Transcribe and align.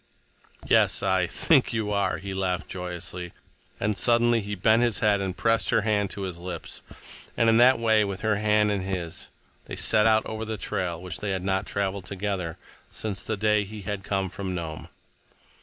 "Yes, 0.67 1.03
I—think 1.03 1.73
you 1.73 1.91
are," 1.91 2.17
he 2.17 2.33
laughed 2.33 2.67
joyously, 2.67 3.33
and 3.79 3.95
suddenly 3.95 4.41
he 4.41 4.55
bent 4.55 4.81
his 4.81 4.97
head 4.97 5.21
and 5.21 5.37
pressed 5.37 5.69
her 5.69 5.81
hand 5.81 6.09
to 6.09 6.21
his 6.23 6.39
lips, 6.39 6.81
and 7.37 7.47
in 7.47 7.57
that 7.57 7.77
way, 7.77 8.03
with 8.03 8.21
her 8.21 8.37
hand 8.37 8.71
in 8.71 8.81
his, 8.81 9.29
they 9.65 9.75
set 9.75 10.07
out 10.07 10.25
over 10.25 10.43
the 10.43 10.57
trail 10.57 10.99
which 10.99 11.19
they 11.19 11.29
had 11.29 11.43
not 11.43 11.67
traveled 11.67 12.05
together 12.05 12.57
since 12.89 13.21
the 13.21 13.37
day 13.37 13.63
he 13.63 13.83
had 13.83 14.03
come 14.03 14.31
from 14.31 14.55
Nome. 14.55 14.87